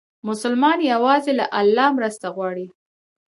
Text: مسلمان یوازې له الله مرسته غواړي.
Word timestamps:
مسلمان 0.27 0.77
یوازې 0.93 1.31
له 1.39 1.45
الله 1.59 1.87
مرسته 1.97 2.25
غواړي. 2.35 2.65